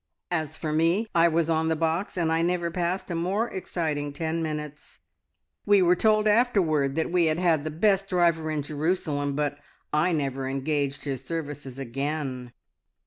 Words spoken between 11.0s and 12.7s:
his services again.